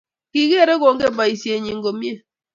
[0.31, 2.17] Kigerei kongen boisienyii komiee.